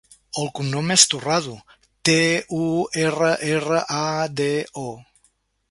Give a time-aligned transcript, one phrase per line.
[0.43, 1.53] El cognom és Turrado:
[2.09, 2.17] te,
[2.61, 2.63] u,
[3.05, 4.53] erra, erra, a, de,
[4.89, 4.89] o.